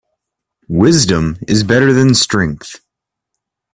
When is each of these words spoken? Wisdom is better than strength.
Wisdom 0.67 1.37
is 1.47 1.61
better 1.63 1.93
than 1.93 2.15
strength. 2.15 2.79